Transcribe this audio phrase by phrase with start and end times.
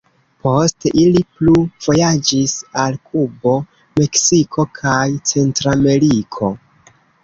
[0.45, 1.53] Poste ili plu
[1.89, 2.57] vojaĝis
[2.87, 3.55] al Kubo,
[4.03, 6.57] Meksiko kaj Centrameriko.